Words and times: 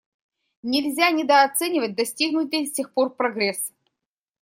Нельзя 0.63 1.11
недооценивать 1.11 1.95
достигнутый 1.95 2.65
с 2.65 2.71
тех 2.71 2.91
пор 2.91 3.11
прогресс. 3.15 3.71